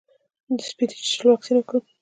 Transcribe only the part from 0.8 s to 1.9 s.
د چیچلو واکسین وکړم؟